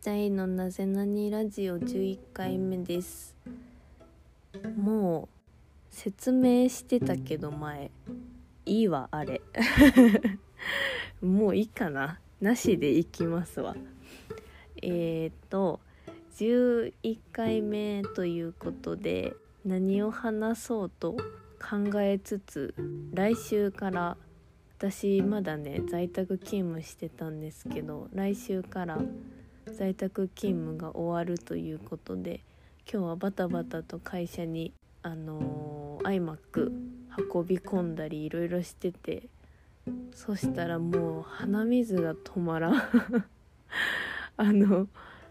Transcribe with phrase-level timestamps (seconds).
[0.00, 3.36] ちゃいのなぜなにラジオ11回目です。
[4.74, 5.28] も
[5.90, 7.90] う説明してたけど前
[8.64, 9.42] いいわあれ。
[11.20, 12.18] もういいかな。
[12.40, 13.76] なしでいきますわ。
[14.80, 15.80] えー、っと
[16.36, 19.36] 11回目ということで
[19.66, 21.12] 何を話そうと
[21.60, 22.74] 考えつつ
[23.12, 24.16] 来週から
[24.78, 28.98] 私まだね在宅勤務してたんですけど来週から
[29.72, 32.40] 在宅勤務が終わるということで
[32.92, 36.72] 今日はバタバタと会社にあのー、iMac
[37.34, 39.28] 運び込んだりいろいろしてて
[40.12, 42.74] そしたらもう鼻水が止まらん。
[44.36, 44.88] あの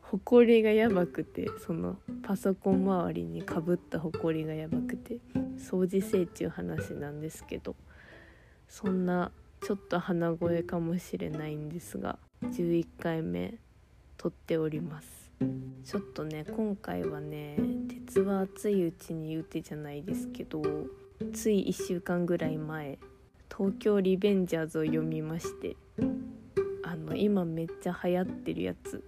[0.00, 5.18] ほこりがやばくてそのパソコン周りにかぶったほこりがやばくて
[5.56, 7.74] 掃除せいちゅう話なんですけど
[8.68, 13.54] そんなちょっと鼻声かもしれないんですが11回目
[14.22, 15.32] 撮っております。
[15.84, 17.56] ちょっとね今回はね
[17.88, 20.62] 鉄は熱いうちに言うてじゃないですけど
[21.32, 23.00] つい1週間ぐらい前
[23.50, 25.76] 「東京リベンジャーズ」を読みまして
[26.84, 29.02] あの今めっちゃ流行ってるやつ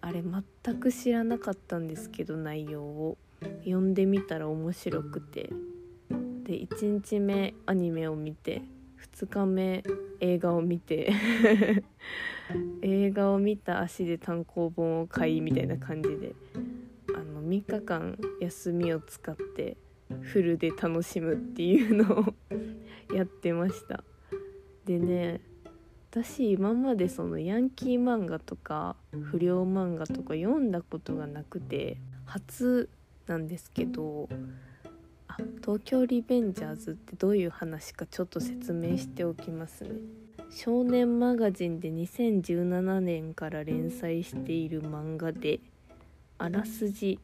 [0.00, 3.18] あれ全く知らなかったんですけど内容を。
[3.64, 5.50] 読んでみたら面白くて。
[6.44, 8.62] で1日目アニメを見て
[9.14, 9.84] 2日目
[10.20, 11.12] 映画を見て。
[12.82, 16.34] 映画を見た足で単行本を買いみたいな感じで
[17.14, 19.76] あの3日間休みを使って
[20.20, 22.34] フルで楽しむっていうのを
[23.14, 24.04] やってました。
[24.84, 25.40] でね
[26.10, 32.90] 私今までそのヤンキー漫画とか不良漫画とか読んだことがなくて初
[33.26, 34.28] なんですけど
[35.26, 39.90] あ東京リベンジャーズってどういう話かちょっと説明しておきますね。
[40.54, 45.60] 少年マガジンで2017年から連載している漫画で
[46.36, 47.18] あらすじ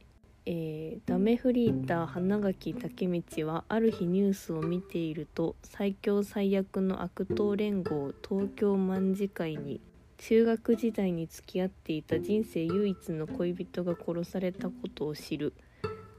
[0.51, 9.83] えー、ダメフリーター花垣武道はある日ニュースを見ていると最強最悪の悪党連合東京卍会に
[10.17, 15.53] 中学時代に付き合っていた人生唯一の恋人が殺されたことを知る。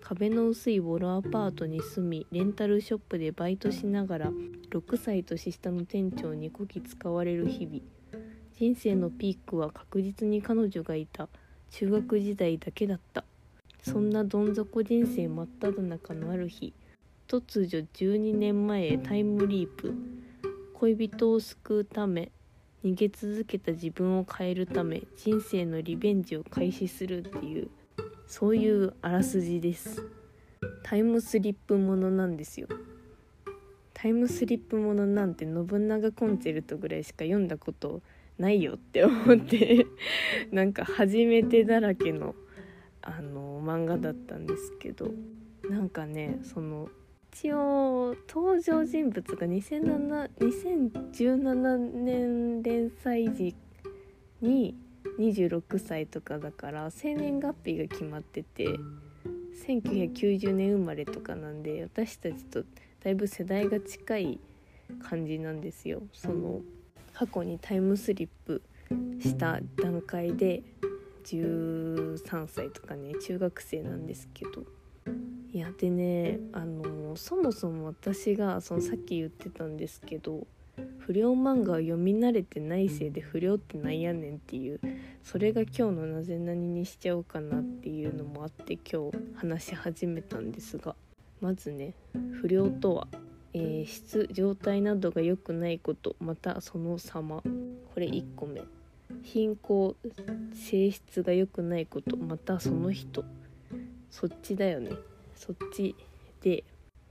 [0.09, 4.31] 壁の薄いボロアパートに住みレンタルショップでバイトしながら
[4.71, 7.79] 6歳年下の店長にこき使われる日々。
[8.57, 11.29] 人生のピークは確実に彼女がいた。
[11.69, 13.23] 中学時代だけだった。
[13.83, 16.73] そんなどん底人生真っ只中のある日
[17.27, 19.93] 突如12年前へタイムリープ。
[20.73, 22.31] 恋人を救うため
[22.83, 27.69] 逃げ続けた自分を変えるため人生のリベンジを開始するっていう。
[28.29, 30.05] そういうあらすじです。
[30.83, 32.67] タイムスリップものなんですよ。
[33.93, 38.03] タイムスリップものなんて信長コンチェルトぐらいしか読んだこと
[38.37, 38.75] ないよ。
[38.75, 39.87] って思って。
[40.53, 42.35] なんか初めてだらけの
[43.01, 45.11] あの漫画だったんですけど。
[45.67, 46.87] なんかねその
[47.33, 53.55] 一応登場人物が2007 2017年連載時
[54.41, 54.75] に
[55.17, 58.67] 26歳とかだから生年月日が決まってて
[59.67, 62.63] 1990年生まれとかなんで私たちと
[63.03, 64.39] だいぶ世代が近い
[65.03, 66.01] 感じなんですよ。
[66.13, 66.61] その
[67.13, 68.61] 過去にタイムスリップ
[69.19, 70.63] した段階で
[71.25, 74.63] 13歳とかね中学生なんですけど
[75.51, 80.47] いやでねあのそもそも私がそのさっき言ってたんですけど
[80.99, 84.79] 不良漫画を読み慣れてないせいで不良ってなんやねんっていう。
[85.23, 90.95] それが今日のなぜ何にしちゃおうかなっていうのもあって今日話し始めたんですが
[91.41, 91.93] まずね
[92.41, 93.07] 不良とは、
[93.53, 97.41] えー、質状態などが良くないことまたその様。
[97.93, 98.61] これ1個目。
[99.23, 99.95] 貧困
[100.53, 103.23] 性質が良くないことまたその人。
[104.11, 104.91] そっちだよね。
[105.35, 105.95] そっち
[106.41, 106.63] で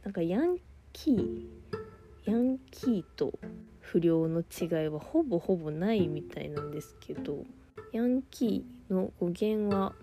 [0.04, 0.58] なんかヤン
[0.92, 1.77] キー
[2.28, 3.32] ヤンキーと
[3.80, 7.44] 不良の違いはほぼほぼないみたいなんですけど
[7.94, 9.94] ヤンキーの語源は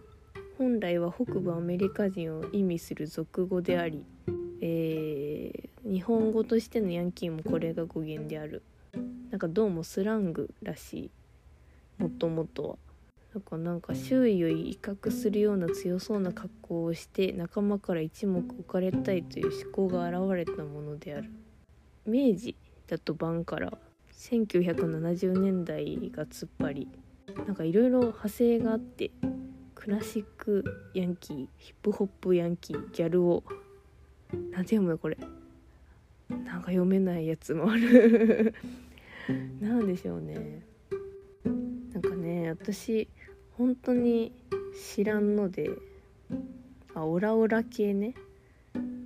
[0.57, 4.03] 本来は北部アメリカ人を意味する俗語であり、
[4.59, 8.63] えー、日本語としてのヤンキーもこれが語源である。
[9.29, 11.11] なんかどうもスラングらし
[11.99, 12.01] い。
[12.01, 12.77] もともとは。
[13.35, 21.29] だかなんか周囲を威嚇するような強そうな格好をして仲間から一目置かれたいという思考が現れたものである。
[22.05, 22.55] 明治
[22.87, 23.77] だと晩から
[24.13, 26.87] 1970年代が突っ張り
[27.45, 29.11] なんかいろいろ派生があって
[29.73, 30.63] クラシック
[30.93, 33.43] ヤンキーヒップホップヤンキーギャルを
[34.51, 35.17] 何て読むのこれ。
[36.27, 38.55] なんか読めないやつもある。
[39.59, 40.63] なんでしょうね。
[41.93, 43.07] なんかね私
[43.57, 44.33] 本当に
[44.95, 45.69] 知らんので
[46.93, 48.15] あオラオラ系ね。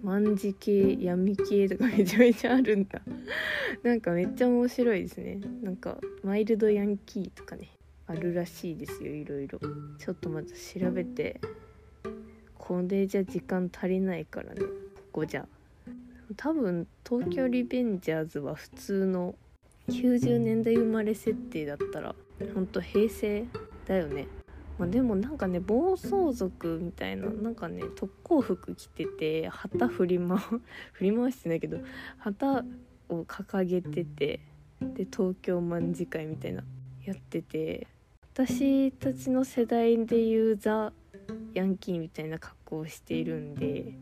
[0.03, 3.01] 卍系闇系とかめちゃめちゃあるんだ。
[3.83, 5.39] なんかめっちゃ面白いですね。
[5.61, 7.69] なんかマイルドヤンキーとかね
[8.07, 9.59] あるらしいですよいろいろ。
[9.97, 11.39] ちょっとまず調べて
[12.55, 14.61] これじゃ時間足りないからね。
[14.61, 14.67] こ
[15.11, 15.47] こじゃ。
[16.37, 19.35] 多分東京リベンジャーズは普通の
[19.89, 22.15] 90年代生まれ設定だったら
[22.53, 23.45] ほんと平成
[23.85, 24.27] だよね。
[24.79, 30.37] まあ、でもなんかね暴走族みたいななんかね特攻服着てて旗振り回
[30.93, 31.79] 振り回してないけど
[32.17, 32.63] 旗
[33.09, 34.39] を掲げてて
[34.79, 36.63] で東京卍会みたいな
[37.05, 37.87] やってて
[38.33, 40.93] 私たちの世代でいうザ・
[41.53, 43.93] ヤンキーみたいな格好をしているんで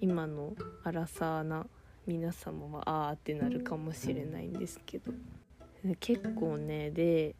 [0.00, 1.66] 今のアラサーな
[2.04, 5.12] 皆様はああってなるかもしれないんですけど
[6.00, 7.36] 結構ねで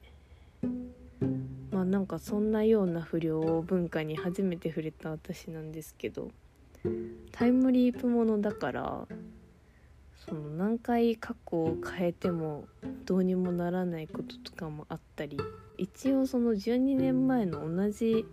[1.71, 6.31] まあなんかそんなような不良を文化に初めて触れた私なんですけど
[7.33, 9.07] タイムリープものだから
[10.27, 12.67] その何回過去を変えても
[13.05, 15.39] どうにもならないこととかもあったり
[15.77, 18.27] 一応その12年前の同じ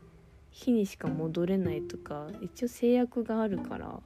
[0.52, 4.00] 日にしか戻れないとか一応制約があるから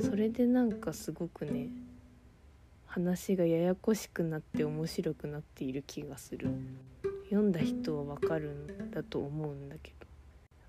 [0.00, 1.68] それでなんかすごくね
[2.86, 6.50] 話がややこしくなって面白くなっている気がする。
[7.32, 10.06] 読んだ人はわかるんだと思うんだけど。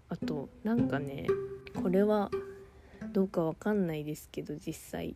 [0.08, 1.28] あとなんかね
[1.82, 2.32] これは
[3.12, 5.16] どうかわかんないですけど実際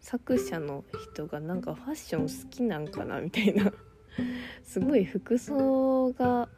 [0.00, 0.84] 作者の
[1.14, 3.72] 人がなんかファッション好きなんかなみたいな。
[4.62, 6.48] すごい服装が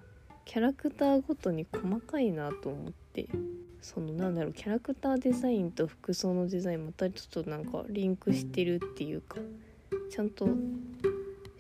[0.45, 3.29] キャラクターごとに細かいなと思って。
[3.81, 9.37] そのなんだろうキャラクターデザインと服装のデザインまたちょっとなんかリンクしてるっていうか
[10.11, 10.49] ちゃんと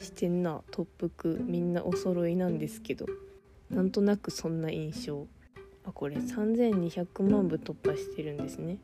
[0.00, 0.62] してんな。
[0.70, 3.06] 特服みんなお揃いなんですけど。
[3.70, 5.26] なんとなくそんな印象。
[5.84, 8.78] あこれ3200万部突破してるんですね。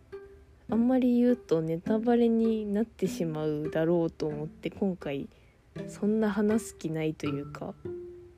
[0.70, 5.28] あんまり言うとネタバレになってしまうだろうと思って今回
[5.88, 7.74] そんな話す気ないというか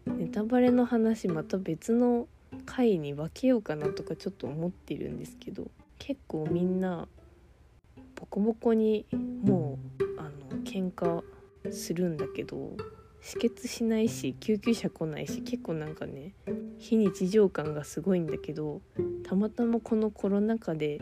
[0.06, 2.26] ネタバレの話また別の
[2.64, 5.68] 回に分けようかなとかちょっと思ってるんですけど
[5.98, 7.06] 結構みんな
[8.16, 11.22] ボコボコにもうあの喧嘩
[11.72, 12.76] するんだけど
[13.22, 16.32] 止血しないし救急車来ないし結構なんかね
[16.78, 18.80] 非日常感がすごいんだけど
[19.24, 21.00] たまたまこのコロナ禍で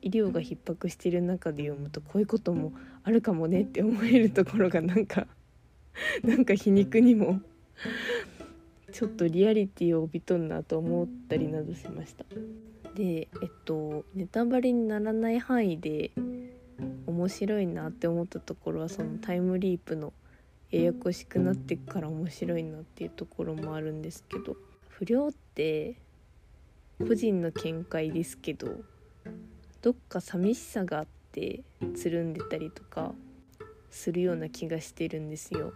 [0.00, 2.72] 医療が逼迫してる中で読むとこういうことも
[3.02, 5.26] あるかもねって思えるところがなんか
[6.22, 7.40] なんか皮肉にも
[8.92, 12.24] ちょっとリアリティを帯びとんなと思ったりなどしました。
[12.94, 16.12] でえっとネタバレにならない範囲で
[17.16, 20.12] 面白いなって思ったところはそのタイムリープの
[20.70, 24.56] ややこしくなってから面白いなっていうところもあるんですけど
[24.90, 25.94] 不良って
[26.98, 28.68] 個人の見解ですけど
[29.80, 31.62] どっか寂しさがあって
[31.94, 33.12] つるんでたりとか
[33.90, 35.72] するような気がしてるんですよ。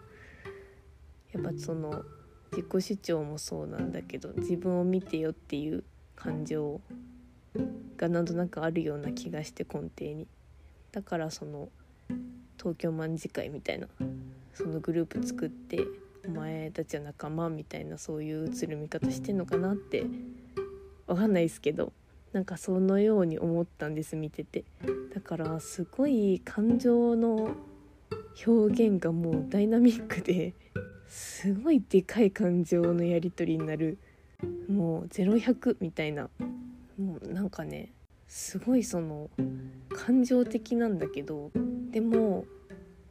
[1.33, 2.05] やっぱその
[2.53, 5.85] 自己主張もそうなんだけど自分を見てよっていう
[6.17, 6.81] 感情
[7.97, 10.27] がなんとなくあるような気がして根底に。
[10.93, 11.69] だからその
[12.59, 13.89] 東京卍会みたいな
[14.55, 15.85] そのグループ作って
[16.27, 20.05] お前たちは仲間みたいなそういう映る見方してんのかなって
[21.07, 21.93] わかんないですけど
[22.33, 24.65] なんかそのように思ったんです見てて。
[25.13, 27.57] だからすごい感情の
[28.47, 30.55] 表現がもうダイナミックで
[31.09, 33.99] すごいでかい感情のやり取りになる。
[34.69, 36.31] もう0100みたいな。
[36.99, 37.93] もうなんかね
[38.31, 39.29] すごいその
[39.93, 41.51] 感情的なんだけど
[41.91, 42.45] でも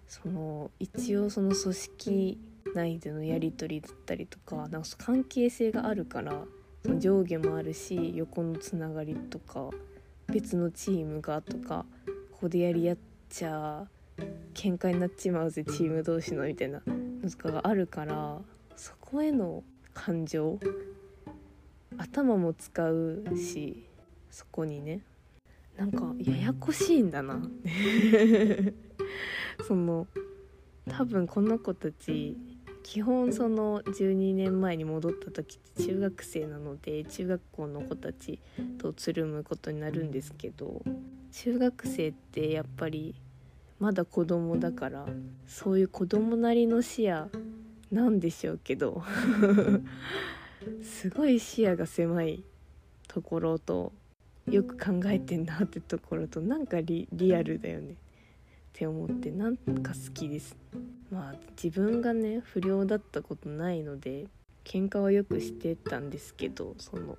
[0.07, 2.39] その一応その組織
[2.73, 6.45] 内でのやり取りだったりとかなんか関係性があるから
[6.85, 9.69] その上下もあるし横のつながりとか
[10.27, 11.85] 別のチームがとか
[12.31, 12.97] ここでやり合っ
[13.29, 13.85] ちゃ
[14.53, 18.37] 喧嘩になっちまうぜチーム同士のみたいなのとかがあるから
[18.77, 20.57] そこへの感情
[21.97, 23.88] 頭も使うし
[24.29, 25.01] そこにね。
[25.77, 27.41] なんかややこしいんだな。
[29.67, 30.07] その
[30.89, 32.35] 多分この子たち
[32.83, 38.39] 基本その12年前に戻った時って中学生なので中学校の子たち
[38.79, 40.81] とつるむことになるんですけど
[41.31, 43.15] 中学生ってやっぱり
[43.79, 45.05] まだ子供だから
[45.47, 47.29] そういう子供なりの視野
[47.91, 49.03] なんでしょうけど
[50.81, 52.43] すごい視野が狭い
[53.07, 53.93] ところと
[54.49, 57.91] よく考えてんなってところとなんかリアルだよね。
[57.91, 57.95] っ
[58.73, 60.55] て思ってなんか好きです。
[61.11, 64.27] まあ自分がね不良だったことないので
[64.63, 67.17] 喧嘩はよくしてたんですけどその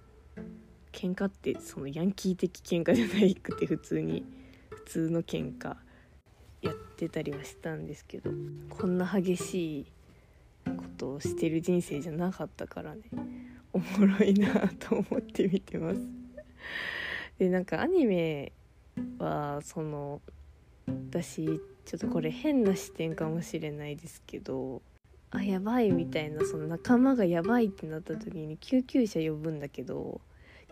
[0.92, 4.24] 喧嘩ってそのヤンキー的喧嘩じゃないくて普通に
[4.70, 5.76] 普通の喧嘩
[6.62, 8.30] やってたりはしたんですけど
[8.70, 9.86] こんな激しい
[10.64, 13.02] ことをしてる人生じゃなかったからね。
[13.72, 16.00] おもろいなと思って見てます。
[17.40, 18.52] でなんかアニメ
[19.18, 20.20] はその
[20.86, 21.46] 私
[21.86, 24.82] ちょっとこれ変な視点かもしれないですけど
[25.30, 30.20] あやばいみたいなその仲間がやばいってなった時に救急車呼ぶんだけど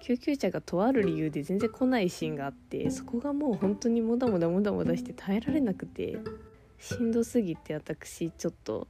[0.03, 6.19] 救急車がとある理由で全然来ないシーンがあってそこがもう本当にもだもだもだもだして耐えられなくて
[6.79, 8.89] しんどすぎて私ちょっと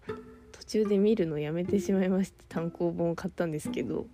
[0.51, 4.07] 途中で見るのやめてしまいまして単行本を買ったんですけど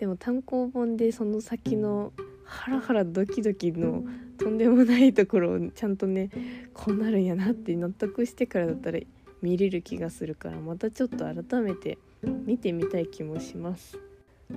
[0.00, 2.14] でも単行本でその先の
[2.46, 4.02] ハラハラドキドキの
[4.38, 6.30] とんでもないところをちゃんとね
[6.72, 8.98] こうなるんやなって納得してからだったら
[9.42, 13.98] 見れる気がするからまたちょっと改めて見てみたい気もします。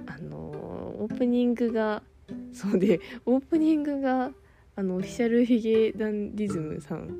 [0.08, 2.02] あのオープニングが
[2.54, 4.32] そうでオープニングが
[4.78, 7.20] あのオフィシャルヒゲダンディズムさん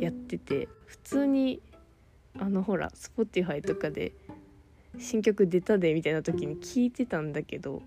[0.00, 1.62] やってて普通に
[2.38, 4.12] あのほら Spotify とかで
[4.98, 7.82] 新曲出たでみたいな時に聞いてたんだけど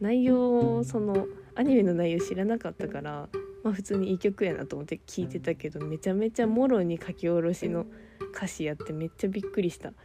[0.00, 3.28] 内容そのアニメの内容知らなかったから
[3.62, 7.86] まあ普通にいい曲やなと思って聞いてたけどめちゃめちゃもろに書き下ろしの
[8.34, 9.92] 歌詞やってめっちゃびっくりした。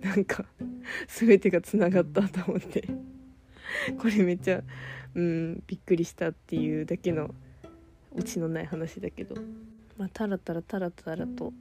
[0.00, 0.46] なんか
[1.08, 2.88] 全てがつながったと思って。
[3.98, 4.62] これめっちゃ
[5.14, 7.34] うんびっくりしたっていうだけの
[8.12, 9.34] オチのない話だけど。
[9.96, 11.52] まあタラタラタラタラと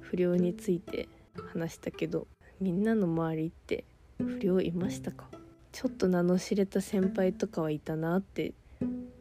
[0.00, 1.08] 不良について
[1.52, 2.26] 話したけど
[2.60, 3.84] みんなの周りって
[4.18, 5.26] 不良いましたか？
[5.72, 8.52] ちょっと名の知れた先輩とかはいたなって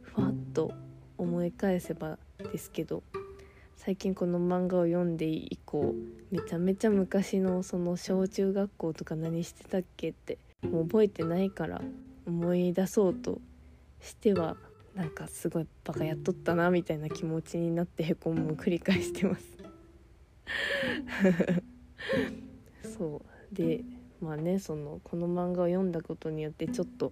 [0.04, 0.72] ふわっと
[1.18, 2.20] 思い返せば
[2.52, 3.02] ですけど
[3.76, 5.96] 最近この漫画を読んで以降
[6.32, 11.82] めちゃめちゃ昔のその小中学校とか何してたっけってもう覚えてないから
[12.26, 13.42] 思い出そうと
[14.00, 14.56] しては
[14.96, 19.46] なんかすごいバカやっとったなみたいな気持ちになってへこむを繰り返してます。
[22.98, 23.56] そう。
[23.56, 23.82] で
[24.22, 27.12] まあねそのこの漫画を読んだことによってちょっと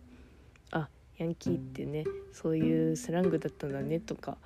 [0.72, 4.38] あヤンキーってねそういうスラングだったんだねとか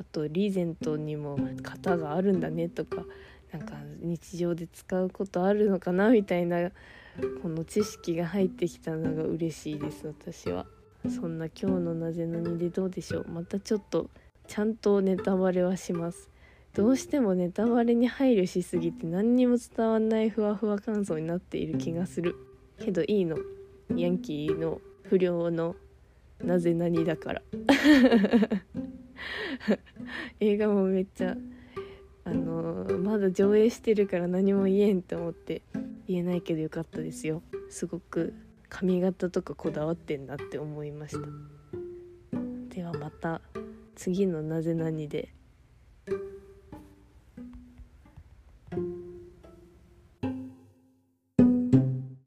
[0.00, 3.04] あとリーゼントにも型があるんだねとか
[3.52, 6.70] なんか日常で使うことあるのかなみたいな
[7.42, 10.66] この知識が入ってきたのが嬉しいです私は。
[11.08, 13.28] そんな今日のなぜなにでどうでしょう。
[13.28, 14.10] またちょっと
[14.46, 16.28] ちゃんとネタバレはします。
[16.74, 22.36] どうしてもネタバレに配慮しすぎて何にも伝わんないふわふわ感想になっている気がする。
[22.78, 23.36] けどいいの？
[23.96, 25.74] ヤンキーの不良の
[26.42, 27.42] なぜなにだから。
[30.40, 31.36] 映画もめっちゃ
[32.24, 35.62] あのまだ上映してるから何も言えんって思って
[36.06, 37.42] 言えないけどよかったですよ。
[37.68, 38.32] すごく
[38.68, 41.26] 髪型とかこだわってんなって思いました。
[42.74, 43.42] ではまた
[43.96, 45.34] 次の「なぜなに」で